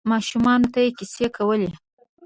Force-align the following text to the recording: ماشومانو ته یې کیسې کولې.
ماشومانو 0.11 0.67
ته 0.73 0.79
یې 0.85 0.89
کیسې 0.97 1.25
کولې. 1.37 1.69